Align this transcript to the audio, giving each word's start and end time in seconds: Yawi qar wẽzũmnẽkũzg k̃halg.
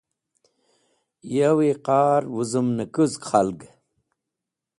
Yawi 1.35 1.69
qar 1.85 2.23
wẽzũmnẽkũzg 2.35 3.15
k̃halg. 3.23 3.59